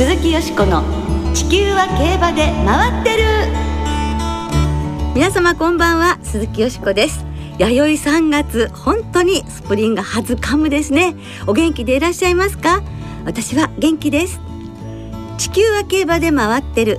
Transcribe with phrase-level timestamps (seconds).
[0.00, 0.82] 鈴木よしこの
[1.34, 3.22] 地球は競馬で回ってる。
[5.14, 7.22] 皆様こんばんは鈴木よしこです。
[7.58, 11.14] 弥生3月本当にスプリングはずかむですね。
[11.46, 12.82] お元気でいらっしゃいますか？
[13.26, 14.40] 私は元気です。
[15.36, 16.98] 地球は競馬で回ってる。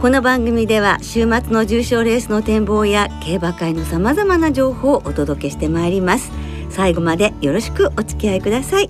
[0.00, 6.32] この番組では週末の重賞レースの展望や競馬界のさまざまな情報をお届けしてまいります。
[6.70, 8.88] 最後までよろしくお付き合いください。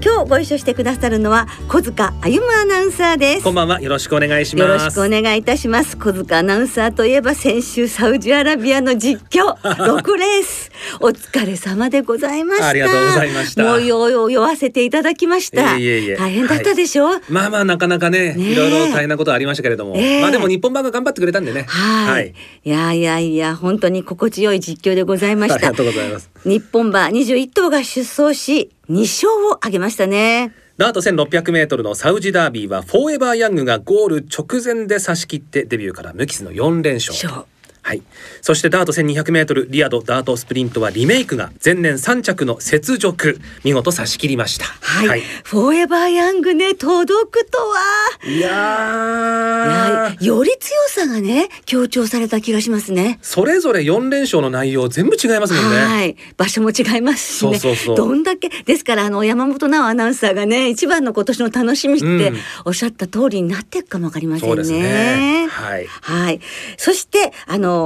[0.00, 3.44] 今日ご一緒してくださるのは小塚歩アナウンサーです。
[3.44, 3.80] こんばんは。
[3.80, 4.68] よろしくお願いします。
[4.68, 5.96] よろしくお願いいたします。
[5.96, 9.54] 小塚アナウンサーといえば先週サウジアラビアの実況。
[9.58, 10.70] 6レース。
[11.00, 12.68] お疲れ様でございました。
[12.68, 13.64] ありがとうございました。
[13.64, 15.76] もうよよ酔わせていただきました。
[15.76, 17.06] いえいえ大変だったでしょ？
[17.06, 20.22] う、はい、まあまあなかなかねねいろいろ大変なことありましたけれども、ええ。
[20.22, 21.64] まあでも日本版が頑張ってくれたんでね。
[21.66, 22.34] はい、
[22.64, 25.54] い、やいやいや本当に心地よい実況でございました。
[25.56, 26.30] ありがとうございます。
[26.44, 30.52] 日本馬21頭が出走し2勝を挙げましたね。
[30.78, 37.12] ダート1600メートルのサウジダービーはフォーエバーヤングがゴール直前で差し切ってデビューから無傷の4連勝。
[37.12, 37.46] 勝
[37.88, 38.02] はい、
[38.42, 43.40] そしてダート1200メートルリアドダートスプリントはリメイクが前年3着の雪辱。
[43.64, 44.66] 見事差し切りました。
[44.66, 47.78] はい、フォーエバーヤングね届くとは。
[48.26, 53.18] いやより強さがね強調された気がしますね。
[53.22, 55.78] それぞれ4連勝の内容全部違いますもんね。
[55.78, 56.16] はい。
[56.36, 57.58] 場所も違いますしね。
[57.58, 57.96] そうそうそう。
[57.96, 62.36] どんだけですからあの山本直アナウンサーがね一番の今年の楽しみってうん。
[62.66, 64.50] おっしゃった通りになっていくかもわかりませんね。
[64.50, 65.46] そうですね。
[65.48, 65.86] はい。
[65.86, 66.40] はい。
[66.76, 67.77] そしてあの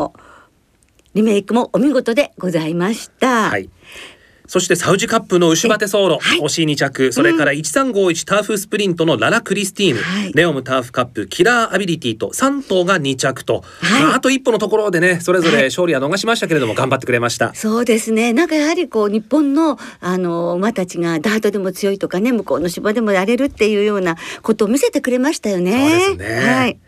[1.15, 3.51] リメイクもお見事でございました。
[3.51, 3.69] はい。
[4.53, 17.55] そしてサウジカップの牛バテ走路、はい惜しい2着それから1351ターフスプリントのララ・クリスティーヌ、はいレオムターフカップキラーアビリティと3頭が2着と、はいまあ、あと一歩のところでねそれぞれ勝利は逃しましたけれども頑張ってくれました。
[17.55, 18.35] そうですね。
[18.35, 26.01] なんかやはりこう日本のあの馬たちがダートでも強いとかね、向こうの芝でもやれるっていうようなことを見せてくれましたよね。
[26.09, 26.79] そうですねはい。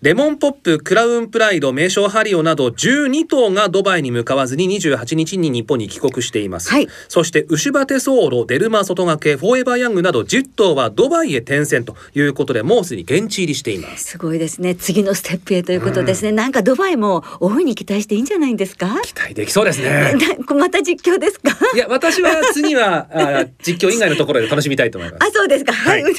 [0.00, 6.70] レモンポップ、クラウンプライド、名称ハリオなど12頭がドバイに向かわずに28日に日本に帰国しています。
[6.70, 14.04] はいそして牛バテ走路、デルマ外掛け、フォーエバーヤングなど10頭はドバイへ転戦ということでもうすでに現地入りしています。
[14.12, 14.76] すごいですね。
[14.76, 16.30] 次のステップへということですね。
[16.30, 19.00] なんかドバイも大いに期待していいんじゃないんですか？
[19.02, 20.14] 期待できそうですね。
[20.48, 21.50] な また実況ですか？
[21.74, 25.28] いや私は次はあ実況以外のところで楽しみたいと思います。
[25.28, 25.72] あ、そうですか。
[25.72, 26.02] はい。
[26.04, 26.18] は いわ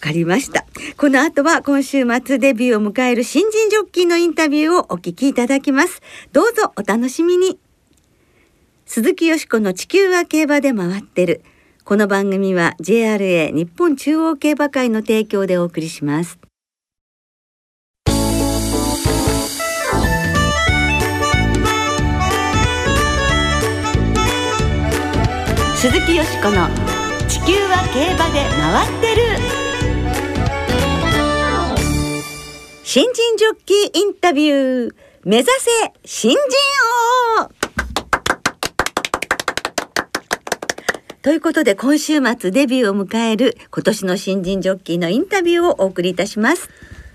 [0.00, 0.64] かりました。
[1.04, 6.00] この後は今週末デビューを迎える新人ジョッキーのインタビューをお聞きいただきます。
[6.32, 7.58] どうぞお楽しみに。
[8.86, 11.42] 鈴木よしこの地球は競馬で回ってる。
[11.84, 16.38] この番組は JRA 日本中央競馬会の提供でお送りします。
[25.76, 26.66] 鈴木よしこの
[27.28, 29.33] 地球は競馬で回ってる
[32.94, 34.94] 新人ジョッキーインタビュー
[35.24, 35.70] 目指せ
[36.04, 36.38] 新人
[37.40, 37.50] 王
[41.20, 46.70] ということで今週末デビューを迎える今年の新人ジョッキーのインタビューをお送りいたします。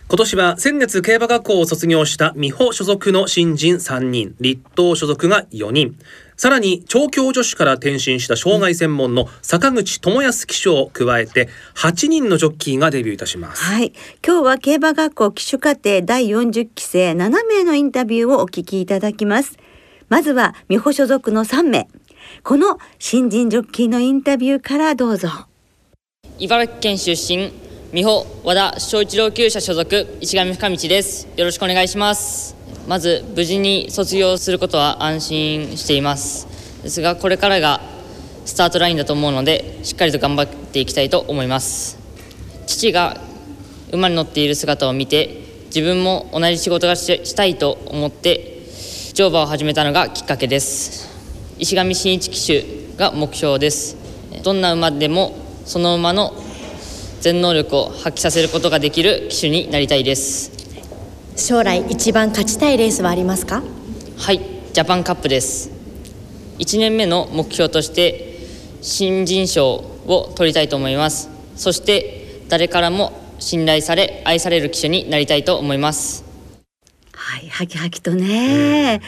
[0.10, 5.98] 今年は先月競馬学校を卒業した美穂所属の新人3人、立東所属が4人、
[6.40, 13.62] さらに調教助手から転身した障害専門の坂口智康騎手を加えて8人のジョッキーがデビューいたします。
[13.62, 13.92] はい。
[14.26, 19.58] 今日は競馬学校騎手課程第40期生7名のインタビューをお聞きいただきます。
[20.08, 21.90] まずは美穂所属の3名。
[22.44, 25.28] この新人ジョッキーのインタビューからどうぞ。
[26.38, 27.52] 茨城県出身
[27.92, 31.28] 美穂和田小一郎厩舎所属石上深道です。
[31.36, 32.56] よろしくお願いします。
[32.88, 36.46] まず無事に卒業することは安心しています。
[36.84, 37.82] ですがこれからが
[38.46, 41.98] スタートラインだと思うのでしっかりと頑張っていきたいと思います。
[42.68, 43.20] 父が
[43.92, 45.42] 馬に乗っている姿を見て
[45.76, 48.68] 自分も同じ仕事がししたいと思って
[49.16, 51.10] 乗馬を始めたのがきっかけです。
[51.58, 53.98] 石上真一騎手が目標です。
[54.44, 55.36] どんな馬でも
[55.66, 56.36] その馬の
[57.22, 60.52] 全能力を発揮させることができる騎手になりたいです。
[61.36, 63.64] 将来一番勝ちたいレースはありますか？
[64.18, 64.40] はい
[64.74, 65.72] ジャパンカップです。
[66.60, 68.38] 1年目の目標として
[68.82, 69.76] 新人賞
[70.08, 71.30] を取りたいと思います。
[71.56, 76.26] そして誰からも信頼され愛される騎手になりたいと思います。
[77.14, 79.02] はい、はきはきとね、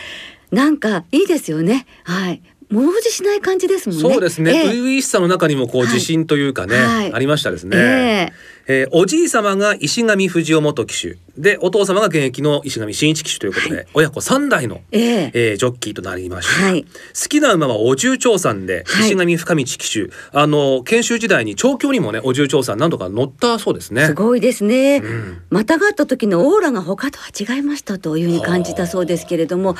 [0.51, 1.85] なんかいいですよね。
[2.03, 2.41] はい、
[2.71, 4.01] 物おじしない感じですもんね。
[4.01, 4.51] そうですね。
[4.51, 4.67] ええ。
[4.67, 5.93] 初々しさの中にもこうはい。
[5.93, 7.13] 自信というかね、はい。
[7.13, 7.77] ありましたですね。
[7.77, 8.33] ええ。
[8.67, 11.17] えーおじい様が石上藤夫元騎手。
[11.37, 15.31] でお父様が現役の石上真一騎手ということで、親子3代の、ええ。
[15.33, 16.83] えージョッキーとなりました、はい。
[16.83, 16.89] 好
[17.27, 19.07] きな馬はお重長さんで、はい。
[19.07, 20.09] 石上深道騎手。
[20.31, 24.05] あの研修時代に調教にもねお重長さん何度か乗ったそうですね。
[24.05, 25.41] すごいですね、ん。
[25.49, 29.75] またがった時のオーラが他とは違いましたというふうに感じたそうですけれども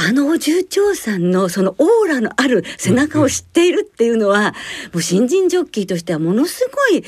[0.00, 4.54] あのお重長さんのそのオーラのある背中を知っているっていうのは、
[4.92, 7.02] もう新人ジョッキーとしてはものすごい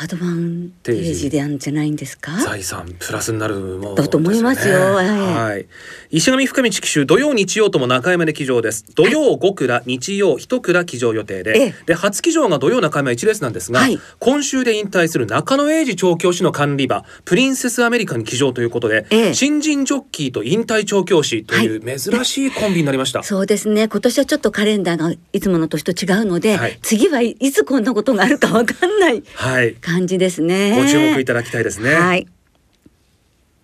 [0.00, 2.30] アドバンテージでんじゃないんですか？
[2.44, 4.78] 財産プラスになるものだと思いますよ。
[4.94, 5.08] はい。
[5.08, 5.66] はい。
[6.10, 8.84] 石上深道騎手土曜日曜とも中山で騎乗です。
[8.94, 11.74] 土曜5蔵日曜1蔵騎乗予定で、ええ。
[11.86, 13.98] で初騎乗が土曜中山1レースなんですが、はい。
[14.20, 19.34] 今週で引退する中野英二調教師の管理馬プリンセスアメリカに騎乗ということで、ええ。
[19.34, 23.24] 新人ジョッキーと引退調教師という珍しいコンビになりました。
[23.24, 23.88] そうですね。
[23.88, 26.78] 今年はちょっとカレンダーがいつもの年と違うので、はい。
[26.82, 29.74] 次はいいつこんなことがあるかわかんないはい。
[29.88, 31.94] 感じですねご注目いただきたいですね。
[31.94, 32.26] はい。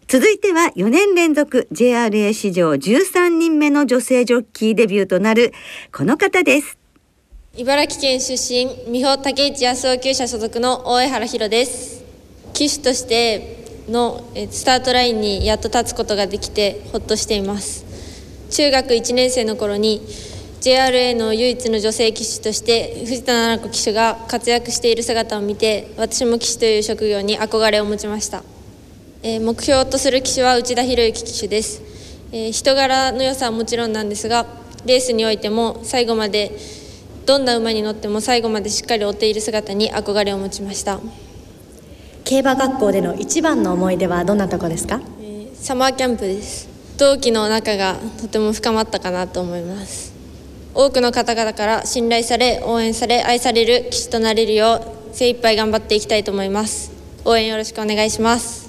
[0.06, 5.52] 続いては4年連続 JRA 史上13人目の女性ジョッキーデビューとなる
[5.92, 6.78] この方です。
[7.56, 12.02] 茨城県出身美穂竹内康夫厩舎所属の大江原弘です
[12.52, 17.84] 騎手としてのえスタートラインにやっと立つことができてほっとしています
[18.50, 20.00] 中学1年生の頃に
[20.64, 28.42] JRA の唯一の女性騎手として藤田七子騎手が活躍している姿を見て私も騎手という職業に憧れを持ちました。
[29.22, 31.82] えー目標とする騎手は内田博之騎手です、
[32.32, 34.46] えー人柄の良さはもちろんなんですが
[34.86, 36.52] レースにおいても最後まで
[37.26, 40.98] どんな馬に乗っても最後までしっかり追っている姿に憧れを持ちました。
[42.24, 45.02] 競馬学校での一番の思い出はどんなとこですか？
[45.52, 46.70] サマーキャンプです。
[46.96, 50.13] 同期の仲がとても深まったかなと思います
[50.74, 54.80] 多くの方々から信頼され応援され愛される棋士となれるよ
[55.12, 56.90] う精一杯頑張っていきたいと思います。
[57.24, 58.63] 応援よろしくお願いします。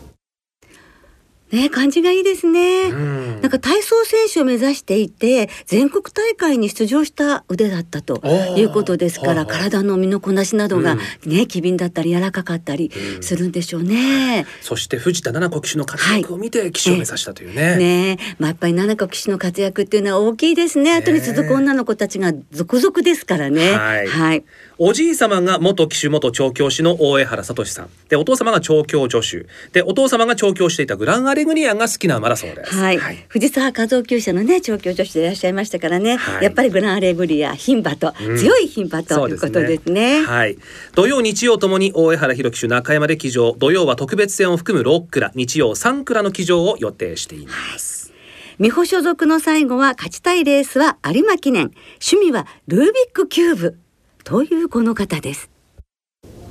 [1.55, 2.89] ね感じがいいですね。
[2.89, 12.91] んなんか体操選手を目指していて全国大会に出場した腕だったとーいうことですからはいはい体の身のこなしなどがうんね機敏だったり柔らかかったり
[13.21, 14.45] するんでしょうね。
[14.61, 17.77] そして藤田七子騎手の活躍を見て騎手を目指したというね。
[17.77, 20.93] ねえ、まあ、やっぱり七子騎手の活躍っていうのは大きいですね。
[20.93, 23.71] 後に続く女の子たちが続々ですからね。
[23.71, 24.43] はいはい。
[24.77, 27.89] おじい様が元騎手元調教師の大江原聡さん。
[28.09, 29.47] でお父様が調教助手。
[29.71, 32.75] でお父様が調教していたグランアレグリアが好きな馬だそうです。
[32.75, 32.99] はい、
[33.29, 36.43] 藤沢和夫厩舎のね調教助手でいらっしゃいましたからね、はい。
[36.43, 38.37] やっぱりグランアレグリア牝馬と、うん。
[38.37, 40.25] 強い牝馬ということですね。
[40.25, 40.57] はい。
[40.93, 43.53] 土曜日曜ともに大江原弘騎手中山で騎乗。
[43.57, 48.11] 土曜は特別戦を含む6蔵日曜3蔵の騎乗を予定しています。
[48.59, 51.71] 美穂所属の最後は勝ちたいレースは有馬記念。
[52.05, 53.77] 趣味はルービックキューブ
[54.25, 55.51] というこの方です。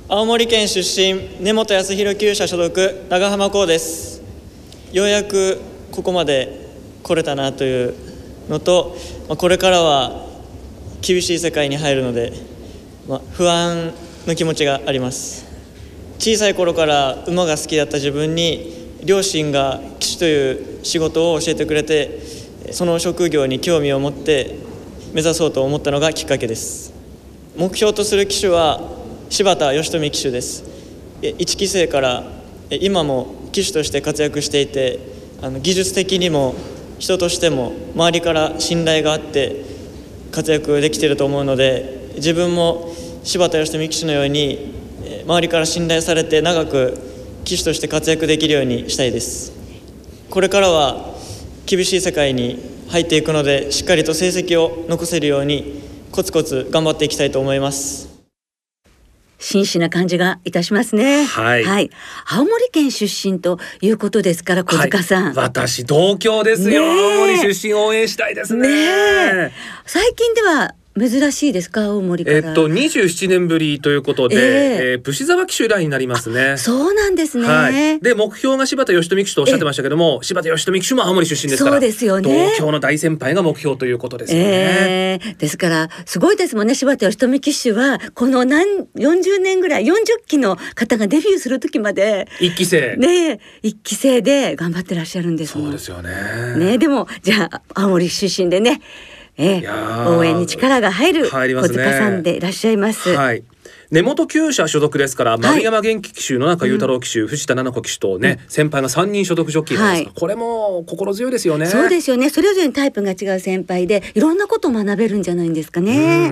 [0.07, 4.21] 青森県出身根本康弘厩舎所属長浜光です。
[4.93, 5.59] ようやく
[5.91, 6.69] ここまで
[7.03, 7.93] 来れたなという
[8.47, 8.95] のと、
[9.27, 10.25] まあ、これからは
[11.01, 12.31] 厳しい世界に入るので、
[13.09, 13.91] まあ、不安
[14.25, 15.45] の気持ちがあります。
[16.17, 22.21] 小さい頃から馬が好きだった自分に両親が騎手という仕事を教えてくれて
[22.71, 24.59] その職業に興味を持って
[25.13, 26.94] 目指そうと思ったのがきっかけです。
[27.57, 28.81] 目標とする騎手は
[29.29, 30.63] 柴田義富騎手です。
[31.21, 32.23] え1期生から
[32.69, 34.99] え今も騎手として活躍していて
[35.41, 36.53] あの技術的にも
[36.99, 39.63] 人としても周りから信頼があって
[40.33, 42.91] 活躍できていると思うので自分も
[43.23, 44.73] 柴田義富騎手のように
[45.05, 46.97] え周りから信頼されて長く
[47.45, 49.53] 騎手として活躍できるようにしたいです。
[50.29, 51.15] これからは
[51.65, 52.59] 厳しい世界に
[52.89, 55.74] 入っていくのでしっかりと成績を残せるように
[56.15, 58.15] コツコツ頑張っていきたいと思います
[59.37, 61.25] 真摯な感じがいたしますね。
[61.25, 61.89] はい
[62.25, 65.25] 青森県出身ということですから小塚さん。
[65.25, 66.83] はい私同郷ですよ。
[66.83, 68.67] ねえ青森出身応援したいですね。
[68.67, 68.75] ね
[69.49, 69.51] え
[69.85, 72.37] 最近では珍しいですか青森から？
[72.37, 76.55] えっと27年ぶりということで、えええー、武沢騎手以来になりますね。
[76.57, 77.47] そうなんですね。
[77.47, 84.45] はい、で目標が柴田義富騎手とおっしゃってましたけども柴田義富騎手も青森出身ですからそうですよね同郷の大先輩が目標ということですよね。
[84.47, 89.93] ええですからすごいですもんね柴田義富騎手はこの何40年ぐらい40
[90.27, 96.55] 期の方がデビューする時まで一期生、ねえ一期生で頑張ってらっしゃるんですそうですよね。
[96.57, 98.81] ねでもじゃあ青森出身でね、
[99.37, 103.13] えー応援に力が入る小塚さんでいらっしゃいます。
[103.13, 103.43] はい。
[103.91, 111.65] 根本厩舎所属ですから、丸山元気騎手野中裕太郎騎手、藤田七子騎手とね、先輩が三人所属ジョッキーなんですが、はいこれも心強いですよね。
[111.67, 116.31] そうですよねそれぞれにタイプが違う先輩でいろんなことを学べるんじゃないんですかね。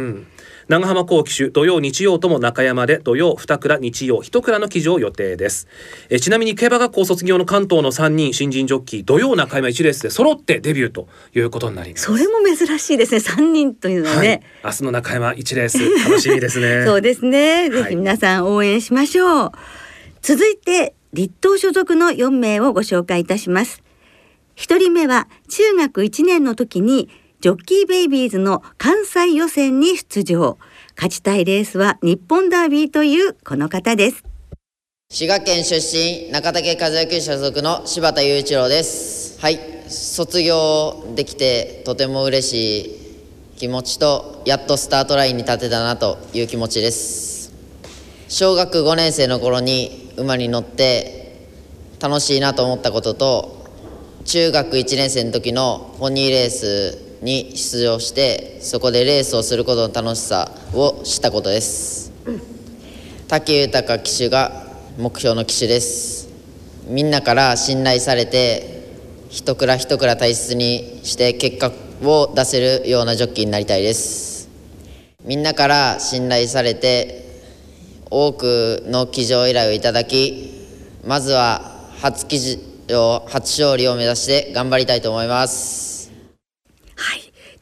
[0.68, 5.68] うん長浜港騎手土曜日曜とも中山で土曜二倉日曜一倉の騎乗予定です。
[6.10, 12.06] えちなみに競馬学校卒業の関東の3人新人ジョッキー土曜中山1レースで揃ってデビューということになります。
[12.06, 13.20] それも珍しいですね。
[13.20, 14.28] 三人というのははい。
[14.28, 16.86] ね、、明日の中山1レース楽しみですね。
[16.88, 17.70] そうですね。
[17.70, 17.90] ぜはい。
[17.92, 19.52] ひ皆さん応援しましょう。
[20.22, 23.84] 続いて立東所属の4名をご紹介いたします。
[24.56, 27.10] 一人目は中学1年の時に
[27.44, 30.58] ジョッキーベイビーズの関西予選に出場。
[30.96, 34.24] 勝ちたいレースは日本ダービーというこの方です。
[35.10, 39.60] 滋賀県出身中竹和也球所属の柴田雄一郎ですはい
[39.90, 47.54] 卒業できてとても嬉しい気持ちとやっとスタートラインに立てたなという気持ちです
[48.30, 51.50] 小学5年生の頃に馬に乗って
[52.00, 53.68] 楽しいなと思ったことと
[54.24, 62.12] 中学1年生の時のポニーレースに出場してそこでレースをすることの楽しさを知ったことです。
[63.30, 66.28] 武豊騎手が目標の騎手です。
[66.86, 68.84] みんなから信頼されて
[69.30, 71.72] 一蔵一蔵大切にして結果
[72.04, 74.50] を出せるようなジョッキーになりたいです。
[75.24, 77.24] みんなから信頼されて
[78.12, 80.52] 多くの騎乗依頼をいただき
[81.06, 81.62] まずは
[82.02, 82.38] 初騎
[82.88, 85.93] 乗初勝利を目指して頑張りたいと思います。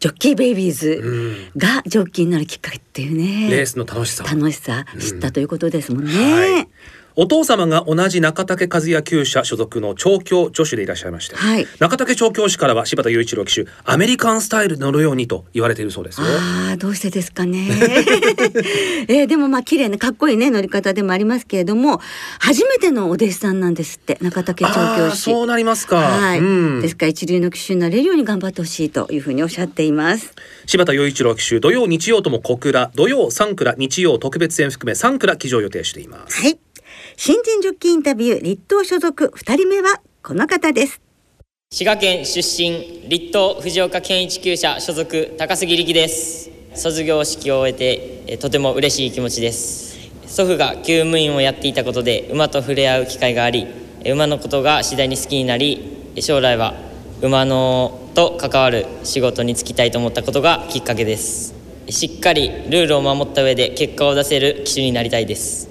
[0.01, 3.51] ジョッキーベイビーズがジョッキーになるきっかけっていうね。
[3.51, 6.12] レースの楽しさ楽しさ知ったということですもんね。
[6.12, 6.67] はい
[7.15, 16.27] お父様が同じ中竹和也厩舎所属の調教助手でいらっしゃいまして、はい中竹調教師からは柴田雄一郎騎手アメリカンスタイルで乗るようにと言われているそうですよ。
[16.27, 17.68] ああどうしてですかね。
[19.08, 22.01] えーでもまあ綺麗なかっこいいね乗り方でもありますけれども
[22.39, 25.22] 初めてのお弟子さんなんですって中竹調教師。
[25.22, 25.98] そうなりますか。
[25.98, 30.34] はい、うんですから一流の騎手になれるように頑張ってほしいというふうにおっしゃっています。
[30.65, 36.41] 柴田雄一郎騎手土曜日曜とも小倉土曜三倉日曜特別戦含め三倉騎乗予定しています。
[36.41, 36.60] はい。
[37.24, 39.32] 新人ジョッキーインタビュー立東所属。
[39.36, 41.04] 二人目はこの方です。
[41.72, 46.50] 滋賀県出身立東藤岡県一厩舎所属高杉力です。
[46.74, 50.00] 卒業式を終えてえとても嬉しい気持ちです。
[50.25, 53.68] 祖父が厩務員をやっていたことで馬と触れ合う機会があり
[54.04, 56.74] 馬のことが次第に好きになり将来は
[57.22, 61.54] 馬のと関わる仕事に就きたいと思ったことがきっかけです。
[61.88, 65.70] しっかりルールを守った上で結果を出せる騎手になりたいです。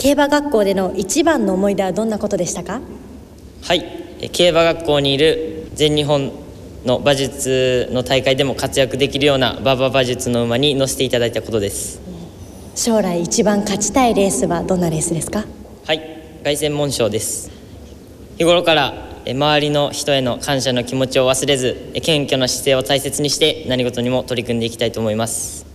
[0.00, 2.80] 競馬学校での一番の思い出はどんなことでしたか？
[3.62, 3.84] はい、
[4.22, 6.32] え競馬学校にいる全日本
[6.86, 12.00] の馬術の大会でも活躍できるような馬場馬術の馬に乗せていただいたことです。
[12.74, 15.44] 将来一番勝ちたいレースはどんなレースですか？
[15.84, 16.00] はい。
[16.44, 17.50] 凱旋門賞です。
[18.38, 18.94] 日頃から
[19.26, 25.66] え周りの人への感謝の気持ちを忘れずえ謙虚な姿勢を大切にして何事にも取り組んでいきたいと思います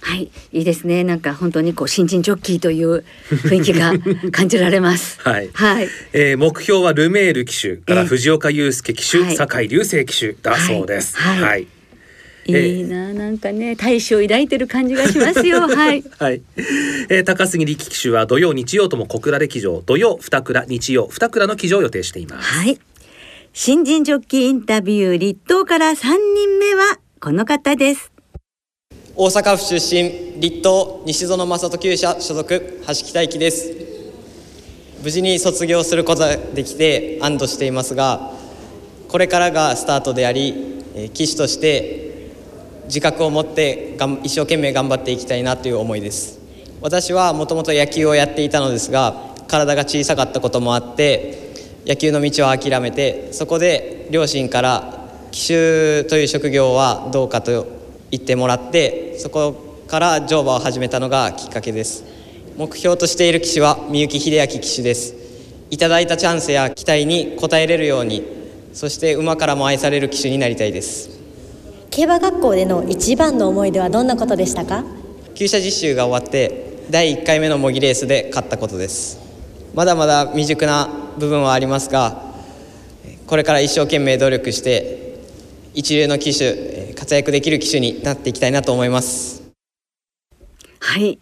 [0.00, 1.04] はい、いいですね。
[1.04, 3.92] なんか本当にこう新人ジョッキーという雰囲気が
[4.30, 5.20] 感じられます。
[5.20, 5.88] はいはい。
[6.12, 11.16] えー目標はルメール騎手からええ藤岡祐介騎手、はい酒井隆成騎手だそうです。
[11.16, 11.66] はいはい
[12.50, 15.60] いいな、なんかね、大志を抱いてる感じがしますよ。
[15.68, 16.02] はい。
[16.18, 16.40] はい、
[17.10, 22.48] えー高杉力騎手は土曜日曜とも小倉で騎乗土曜二倉日曜二倉の騎乗を予定しています。
[22.48, 22.78] はい。
[23.52, 28.17] 新人ジョッキーインタビュー立東から三人目はこの方です。
[29.20, 32.44] 大阪府出身立東西園正人厩舎所属
[32.86, 33.72] 橋木大輝です。
[35.02, 38.30] 無事に卒業することができて安堵していますが
[39.08, 40.84] これからがスタートであり
[41.14, 42.30] 騎手として
[42.84, 46.38] 自覚を持ってがん一生懸命頑張っていきたいなという思いです。
[46.80, 57.76] 私はもともと野球をやっていたのですが体が小さかったこともあって野球の道を諦めてそこで両親から騎手という職業はどうかと
[58.10, 59.54] 言ってもらってそこ
[59.88, 62.04] から乗馬を始めたのがきっかけです。
[62.56, 65.14] 目標としている騎手は三幸秀明騎手です。
[65.70, 68.24] いただいたチャンスや期待に応えれるように
[68.72, 71.10] そして馬からも愛される騎手になりたいです。
[71.90, 74.84] 競馬学校での一番の思い出はどんなことでしたか？
[75.34, 79.18] 厩舎実習が終わって第1回目の模擬レースで勝ったことです。
[79.74, 82.22] まだまだ未熟な部分はありますが
[83.26, 85.07] これから一生懸命努力して
[85.78, 89.44] 一流の騎手えー活躍できる騎手になっていきたいなと思います。
[90.80, 91.20] はい。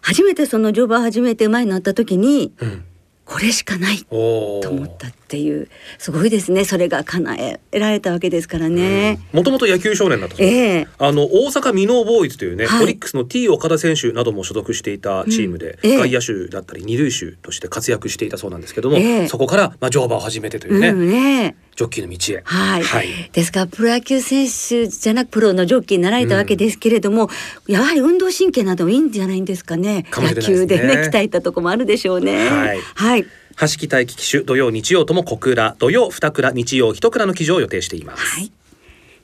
[0.00, 2.84] 初めてその乗馬を始めて馬になった時に、ん。
[3.26, 6.64] これしかないおと思ったっていうすごいですね。
[6.64, 9.18] それが叶えられたわけですからね。
[9.32, 10.46] もともと野球少年だったそう。
[10.46, 10.56] です。
[10.56, 10.88] ええ。
[10.98, 12.84] あの大阪ミノーボーイズというね、はい。
[12.84, 15.90] オリックスの T 岡田選手なども所属していたチームで、うん。
[15.90, 15.98] ええ。
[15.98, 19.28] 外野手だったり二塁手として活躍していたそうなんですけども、ええ。
[19.28, 22.42] そこからまあ乗馬を始めてというね、うんねジョッキーの道へ。
[22.44, 23.30] はい、はい。
[23.32, 27.28] ですからプロ野球選手じゃなくプロのジョッキーになられたわけですけれども、
[27.66, 30.04] やはり運動神経などもいいんじゃないんですかね。
[30.10, 32.48] かもしれ野球でね鍛えたとこもあるでしょうね。
[32.48, 32.80] はい。
[32.94, 33.26] はい、
[33.60, 38.36] 橋木大輝騎手土曜日曜とも小倉土曜二倉日曜一倉の騎乗を予定しています。
[38.36, 38.50] はい。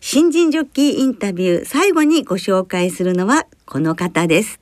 [0.00, 4.60] 新人ジョッキーインタビュー最後にご紹介するのはこの方です。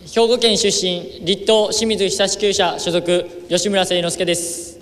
[0.00, 4.78] 兵庫県出身立東清水久志厩舎所属吉村誠之介です。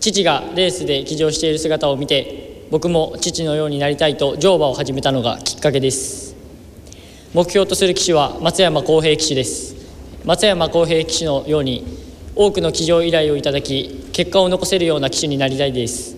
[0.00, 6.34] 父がレースで騎乗している姿を見て僕も父のようになりたいと乗馬を始めたのがきっかけです。
[7.34, 9.74] 目標とする騎手は松山康平騎手です。
[10.24, 12.01] 松山康平騎手のように
[12.34, 16.16] 多くの騎乗依頼をいただき結果を残せるような騎手になりたいです。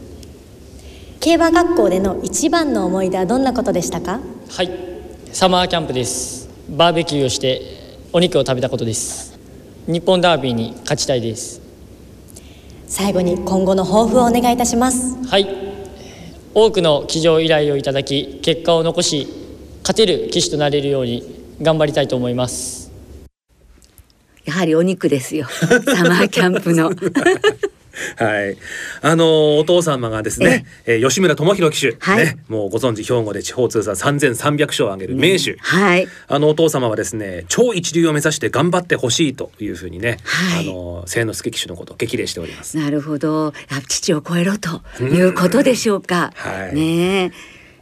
[1.21, 4.21] 競馬学校での一番の思い出はどんなことでしたか？
[4.51, 4.71] はい。
[5.33, 6.49] サマーキャンプです。
[6.69, 7.63] バーベキューをして
[8.13, 9.39] お肉を食べたことです。
[9.87, 11.61] 日本ダービーに勝ちたいです。
[12.87, 15.17] 最後に今後の抱負をお願いいたします。
[15.27, 15.49] はい。
[16.57, 19.27] 多くの騎乗依頼をいただき結果を残し
[19.83, 22.84] 勝てる騎手となれるように頑張りたいと思います
[24.45, 25.47] やはりお肉ですよ。
[25.51, 25.69] サ
[26.05, 26.93] マーキャンプの。
[28.17, 28.57] はい。
[29.03, 32.25] あのお父様がですね、えー吉村智弘騎手、はい。
[32.25, 35.57] ね、もうご存知兵庫で地方通算3300勝を挙げる名手。
[35.61, 36.09] はい。
[36.29, 40.69] あのお父様はですね超一流を目指して頑張ってほしいというふうにね、はい。
[40.69, 42.77] あの清之助騎手のことを激励しております。
[42.77, 43.53] なるほど。
[43.71, 46.75] や父を超えろということでしょうか、はい。
[46.75, 47.31] ねえ。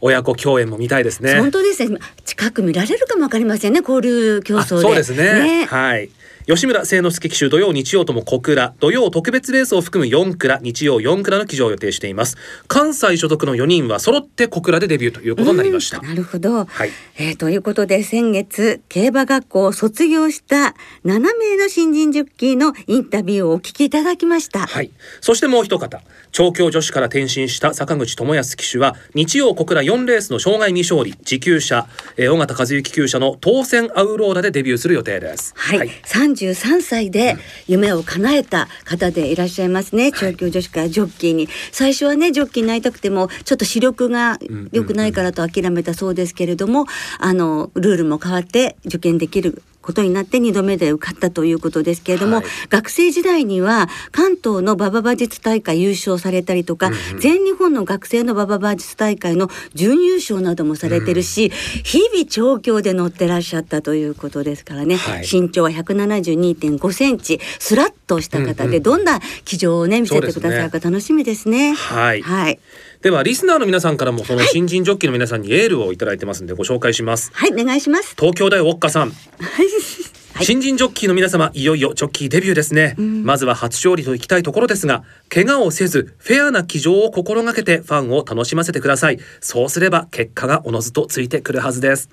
[0.05, 1.39] 親子共演も見たいですね。
[1.39, 1.97] 本当ですね。
[2.25, 4.81] 近く見られるかもわかりませんね交流競あ争で。
[4.81, 5.65] そうですね。
[5.69, 6.09] はい
[6.45, 12.35] 吉村清之助騎手土曜日曜とも小倉土曜特別レースを含む4倉日曜4倉の騎乗を予定しています。
[12.67, 16.89] 関西所属の4人は揃って小倉でデビューということになりました、うんなるほど、はい。
[17.17, 24.91] えーということで先月競馬学校を卒業した7名の新人ジョッキーのインタビューをお聞きいただきました、はい。
[25.21, 35.53] そしてもう一方、調教女子から転身した坂口智康騎手は、日曜小倉4レースの障害未勝利、持久者、えー、尾形和幸厩舎の当選アウローラでデビューする予定です。
[35.55, 35.89] はい、
[36.33, 37.37] 33歳で
[37.67, 41.47] 夢を叶えた方でいらっしゃいますね、調教女子からジョッキーに。
[41.71, 44.39] 最初はねジョッキーになりたくてもちょっと視力が
[44.71, 46.85] 良くないからと諦めたそうですけれども、
[47.19, 52.45] あのルールも変わって受験できることになって2度目で受かったということですけれども、はい。
[52.69, 61.51] 学生時代には関東の馬場馬術大会優勝されたりとか、全日本の学生の馬場馬術大会の準優勝などもされてるし、
[61.83, 65.27] 日々調教で乗ってらっしゃったということですからね、はい。
[65.29, 71.73] 身長は172.5センチスラッとした方で、どんな騎乗をね見せてくださるか楽しみですね。
[71.73, 72.21] はい。
[72.21, 72.59] はい、
[73.03, 77.31] では、リスナーの皆さんからも、その新人ジョッキーの皆さんにエールをいただいてますんで、ご紹介します。
[77.33, 78.15] はい、お願いします。
[78.17, 79.11] 東京大ウォッカさん。
[79.43, 80.45] はい。
[80.45, 89.19] 新人ジョッキーの皆様いよいよジョッキーデビューですね、まずは初勝利といきたいところですが怪我をせずフェアな騎乗を心がけてファンを楽しませてください。
[89.41, 92.09] そうすれば結果がおのずとついてくるはずです、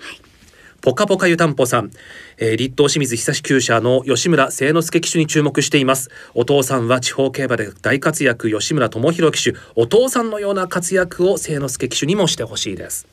[0.81, 1.91] ポカポカ湯たんぽさん、
[2.39, 6.11] えー、立東清水久志厩舎の吉村誠之助騎手に注目しています。
[6.35, 9.59] お父さんは地方競馬で大活躍吉村智弘騎手。
[9.75, 13.07] お父さんのような活躍を誠之助騎手にもしてほしいです。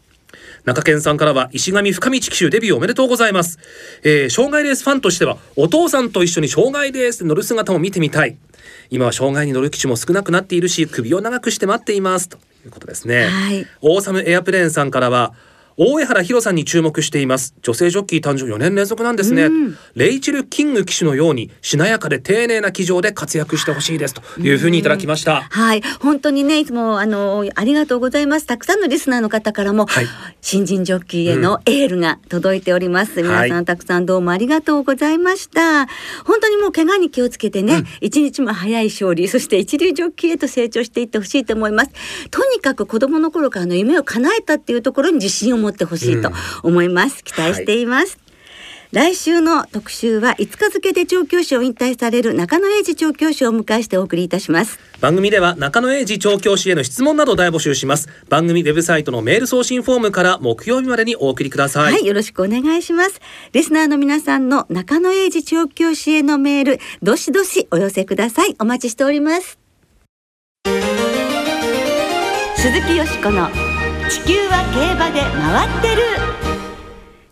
[0.65, 3.57] 中堅さんからは石上深道騎手デビューおめでとうございます、
[4.03, 8.37] えー、障害レースファンとしてはお父さんと一緒に障害レースで乗る姿も見てみたい。
[8.89, 12.29] 今は障害に乗る騎手も少なくなっているし首を長くして待っています。
[12.29, 13.65] ということですね、はい。
[13.81, 15.33] オーサムエアプレーンさんからは
[15.79, 17.53] 大江原弘さんに注目しています。
[17.61, 19.47] 女性ジョッキー誕生4年連続なんですね、
[19.93, 24.15] レイチェル・キング騎手のようにしなやかで丁寧な騎乗で活躍してほしいです。
[24.15, 28.47] というふうにいただきました、はい、本当にね、いつもあのありがとうございます。
[28.47, 30.07] たくさんのリスナーの方からも、はい。
[30.41, 33.21] 新人ジョッキーへのエールが届いております。
[33.21, 35.85] 皆さはんたくさんどうもありがとうございました。
[36.25, 41.91] 本当にもう怪我に気をつけてね、一日も早い勝利、そして一流ジョッキーへと成長していってほしいと思います。
[42.31, 46.31] とにかく子供の頃からの夢を叶えたっていうところに自信を持ってほしいと
[46.63, 47.23] 思います。
[47.23, 48.17] 期待しています。
[48.93, 54.79] 来週の特集は5日付で調教師を引退される中野英二調教師をお迎えしてお送りいたします。
[55.01, 63.19] 番組では中野英二調教師への質問などを大募集します番組ウェブサイトのメール送信フォームから木曜日までにお送りください、はい、よろしくお願いします。
[63.51, 68.55] リスナーの皆さんの中野英二調教師へのメール、どしどしお寄せください。
[68.59, 69.59] お待ちしております。
[72.55, 73.49] 鈴木よしこの
[74.09, 76.01] 地球は競馬で回ってる。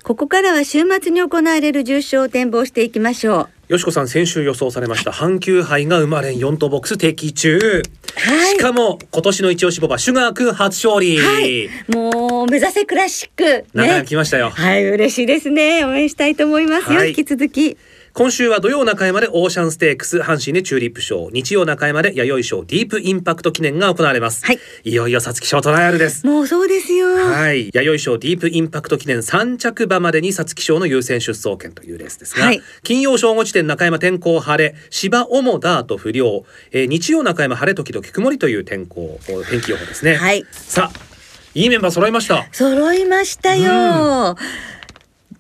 [0.04, 3.74] ここからは週末に行われる重賞を展望していきましょう。
[3.74, 7.82] よしこさん先週予想されました阪急杯が生まれん4等ボックス敵中、
[8.16, 15.84] はいしかも今年の一押しボバシュガー君初勝利、はい、もう目指せクラシック長ねく来ましたよ、はい、嬉しいですね。
[15.84, 17.00] 応援したいと思いますよ。
[17.00, 17.78] はい引き続き。
[18.18, 26.26] 今週は土曜中山でオーシャンステークス阪神でチューリップ賞日曜中山で弥生賞ディープインパクト記念が行われます、はい、いよいよ皐月賞トライアルです。
[26.26, 27.14] もうそうですよ。
[27.14, 27.72] はい。
[27.74, 32.62] 弥生賞ディープインパクト記念3着馬までに皐月賞の優先出走権というレースですが、はい。
[32.84, 40.46] 金曜正午時点中山天候晴れ芝主ダート不良、えー日曜中山晴れ時々曇りという天候天気予報ですね、はい。
[40.52, 41.00] さあ
[41.54, 42.48] いいメンバー揃いました。
[42.54, 44.38] 揃いましたよ。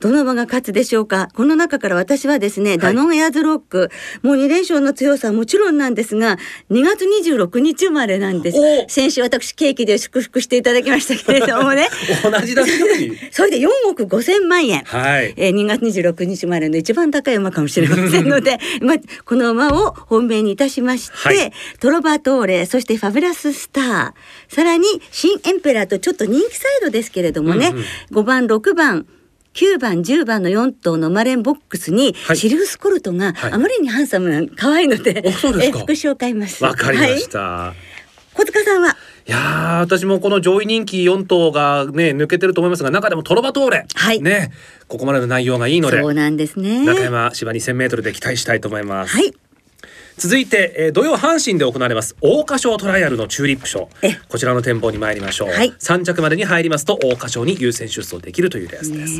[0.05, 1.29] どの馬が勝つでしょうか？
[1.33, 3.89] この中から私はですね、ダノンエアーズロック、
[4.21, 6.37] もう2連勝の強さはもちろんなんですが、
[6.69, 8.57] 2月26日生まれなんです。
[8.59, 8.85] お。
[8.87, 11.87] 先週私ケーキで祝福していただきましたけれどもね。
[12.23, 12.63] 同じだ
[13.31, 14.83] それで4億5千万円。
[14.85, 15.33] はい。
[15.37, 21.51] えー2月26日生まれの一番高い馬かもしれませんので、 まあ、この馬を本命にいたしまして、はい。
[21.79, 27.83] トロバトーレ、そしてファビュラススター、さらに新エンペラーとちょっと人気サイドですけれどもね、うんうん。
[28.19, 29.05] 5番、6番、
[29.55, 32.37] 9番、10番の4頭のマレンボックスに、はい。
[32.37, 33.51] シルフスコルトがはい。
[33.53, 36.63] あまりにハンサムな、可愛いので、おそうです副賞を買います。
[36.63, 37.21] わかりましはい。
[37.23, 37.73] た、
[38.33, 44.21] 小塚さんは、いやー私もこの上位人気4頭がね抜けてると思いますが中でもトロバトーレ、はい。
[44.21, 44.51] ね。
[44.87, 46.85] ここまでの内容がいいのでそうなんですね。
[46.85, 49.33] 中山芝 2000m で期待したいと思います、はい。
[50.17, 53.89] 続いて、えー土曜阪神で行われます桜花賞トライアルのチューリップ賞。
[54.01, 54.17] え。
[54.29, 55.71] こちらの展望に参りましょう、はい。
[55.71, 59.13] 3着までに入りますと桜花賞に優先出走できるというレースです。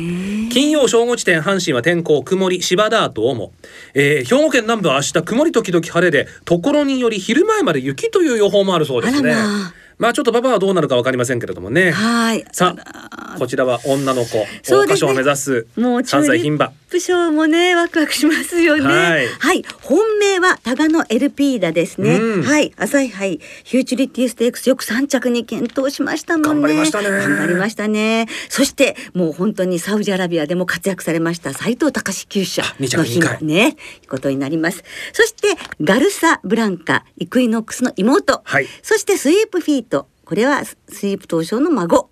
[0.52, 3.52] 金曜正午時点阪神は天候曇り芝ダート主、
[3.94, 9.34] えー兵庫県南部は明日曇り時々晴れでところにより昼前まで雪という予報もあるそうですね。
[9.34, 9.74] まあ。
[9.98, 11.90] まあちょっと馬場はどうなるかわかりませんけれどもね。
[11.90, 12.44] はい。
[12.52, 19.28] さあこちらは女の子桜花賞を目指すもうチュ関ーリッ西牝馬プ賞もね、ワクワクしますよね。
[19.38, 22.16] はい本命はタガノエルピーダですね。
[22.16, 22.72] うんはい。
[22.76, 26.48] 朝日杯、フューチュリティステークスよく3着に検討しましたもんね。
[26.48, 28.26] 頑張りましたね頑張りましたね。
[28.48, 33.76] そして、もう本当にサウジアラビアでも活躍されました斉藤隆厩舎の日二回ね、
[34.08, 34.84] ことになります。
[35.12, 38.42] そして、ガルサ・ブランカ、イクイノックスの妹。
[38.44, 40.08] はいそして、スイープフィート。
[40.24, 40.74] これはス
[41.06, 42.10] イープ東証の孫。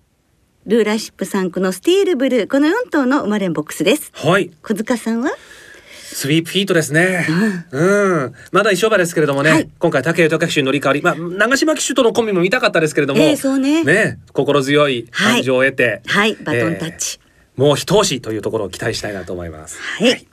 [0.65, 2.47] ルーラーシップ3区のスティールブルー。
[2.47, 4.11] この4頭の生まれんボックスです。
[4.13, 4.51] はい。
[4.63, 5.31] 小塚さんは？
[6.03, 7.27] スイープヒートですね。
[7.71, 9.69] うん、まだ一勝馬ですけれどもね、はい。
[9.79, 14.17] 今回武豊騎手に乗り換わり、まあ長島騎手とのコンビも見たかったですけれども、ええそうね。
[14.33, 16.35] 心強いはい感情を得て、はい。
[16.35, 17.19] バトンタッチ。
[17.19, 17.25] えー
[17.55, 19.79] もう一押しというところを期待したいなと思います。
[19.79, 20.27] はい。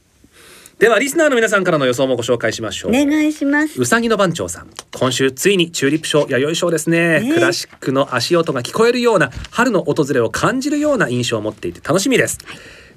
[0.78, 2.90] ではリスナーの皆さんからの予想もご紹介しましょう。
[2.90, 3.80] お願いします。
[3.80, 4.70] うさぎの番長さん。
[4.98, 7.20] 今週ついにチューリップ賞弥生賞ですね。
[7.20, 7.34] ね。
[7.34, 12.38] クラシックの足音が聞こえるような春の訪れを感じるような印象を持っていて楽しみです、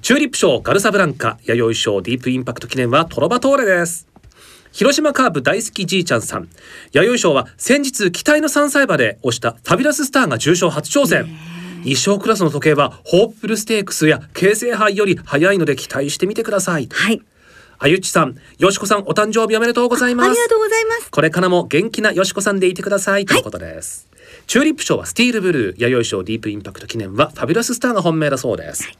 [0.02, 4.08] チューリップ賞ガルサブランカ弥生賞ディープインパクト記念はトロバトーレです。
[4.72, 6.48] 広島カープ大好きじいちゃんさん。
[6.92, 11.26] 弥生賞は先日期待の3歳馬で押したファビュラススターが重賞初挑戦。
[11.84, 16.88] 一生クラスの時計はホープフルステークスや京成杯より早いので期待してみてください。
[16.90, 17.22] はい。
[17.78, 21.10] あゆっちさんよしこさんお誕生日おめでとうございますありがとうございます。
[21.10, 24.08] これからも元気なよしこさんでいてくださいということです。
[24.46, 28.90] チューリップ賞はスティールブルー、弥生賞ディープインパクト記念はファビュラススターが本命だそうです。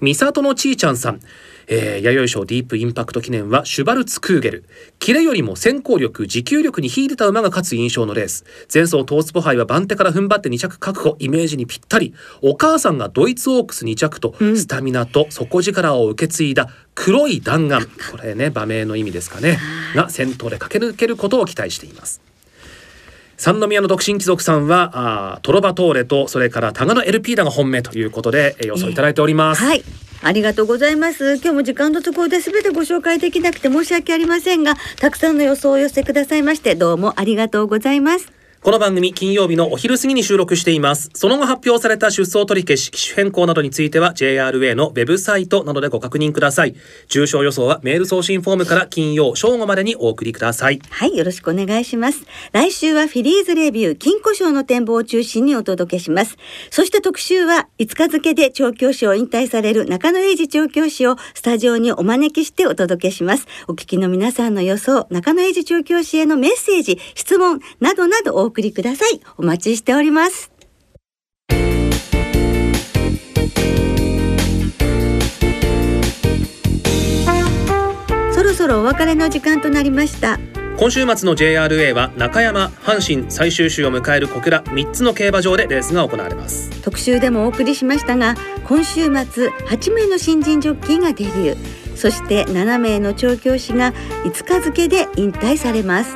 [0.00, 1.20] ミサトのちーちゃんさん、
[1.66, 4.64] えー、弥生賞ディープインパクト記念はシュバルツ・クーゲル。
[4.98, 8.44] キレよりも先行力、持久力に秀でた馬が勝つ印象のレース。
[8.72, 12.14] 前走トースポ杯は番手から踏ん張って2着確保、イメージにぴったり。
[12.42, 17.86] お母さんがドイツオークス2着と、スタミナと底力を受け継いだ黒い弾丸。
[18.10, 19.58] これね、馬名の意味ですかね。
[19.94, 22.23] が先頭で駆け抜けることを期待しています。
[23.36, 29.62] 三宮の独身貴族さんはあトロバトーレとそれからタガノエルピーダが本命ということで、えー予想いただいております。
[29.62, 29.82] はい。
[30.22, 31.36] ありがとうございます。
[31.36, 38.33] 今日も時間の都合で全てご紹介できなくて申し訳ありませんが、たくさんの予想をお寄せくださいまして、どうもありがとうございます。
[38.64, 41.10] この番組金曜日のお昼過ぎに収録しています。
[41.12, 46.74] その後発表された出走取り消し、機種変更などについては JRA のウェブサイトなどでご確認ください。
[47.08, 50.80] 重症予想はメール送信フォームから金曜正午までにお送りください。
[50.88, 52.24] はい、よろしくお願いします。
[52.52, 56.38] 来週はフィリーズレビュー、金庫賞の展望を中心にお届けします。
[56.70, 63.46] そして特集は、5日付で調教師を引退される中野英二調教師をスタジオにお招きしてお届けします。
[63.68, 69.20] お聞きの皆さんの予想、中野英二調教師へのメッセージ、質問などなどお送りください。
[69.36, 70.52] お待ちしております。
[78.32, 80.38] そろそろお別れの時間となりました。
[80.76, 86.70] 今週末の JRA は中山、阪神最終週を迎える小倉3つの競馬場でレースが行われます。
[86.82, 93.92] 特集でもお送りしましたが今週末8名の新人ジョッキーがデビューそして7名の調教師が
[94.24, 96.14] 5日付で引退されます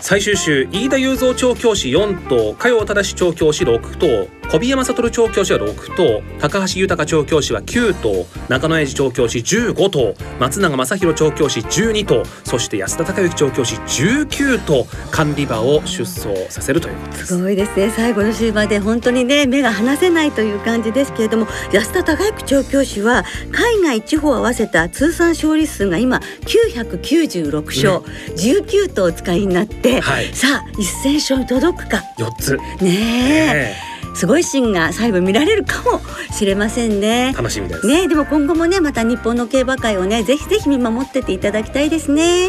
[0.00, 4.37] 最終週飯田雄三調教師4頭加陽正調教師6頭。
[4.50, 17.26] 小宮山悟調教師は6頭高橋豊調教師は9頭中野英二調教師15頭松永正弘調教師12頭そして安田孝之調教師19頭管理馬を出走させるということです。
[17.26, 17.90] すごいですね。
[17.90, 27.98] 最後の週まで本当にね目が離せないという感じですけれども安田孝之調教師は海外地方合わせた通算勝利数が今996勝、
[28.34, 30.32] 19頭お使いになって、はい。
[30.32, 32.02] さあ1000勝に届くか。
[32.16, 33.87] 4つ、ねええ
[34.18, 36.00] すごいシーンが最後見られるかも
[36.32, 37.32] しれませんねえ。
[37.32, 42.48] 楽しみです、ねでも今後もねまた日本の競馬界をねぜひぜひ見守ってていただきたいですね。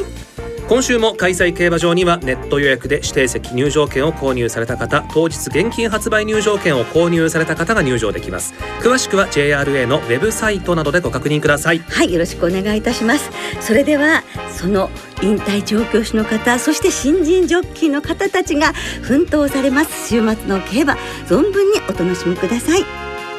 [0.69, 8.53] 今週も開催競馬場にはネット予約で指定席入場券を購入された方当日現金発売入場券を購入された方が入場できます。
[8.79, 11.79] 詳しくは JRA のウェブサイトなどでご確認ください。
[11.79, 13.32] はいよろしくお願いいたします。
[13.62, 14.23] それでは
[14.55, 14.91] その
[15.23, 20.10] 引退調教師の方そして新人ジョッキーの方たちが奮闘されます。
[20.10, 20.93] 週末の競馬
[21.25, 22.86] 存分にお楽しみください。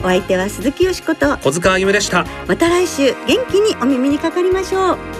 [0.01, 2.27] お相手は鈴木よしこと小塚あゆむでした。
[2.49, 5.20] また来週元気にお耳にかかりましょう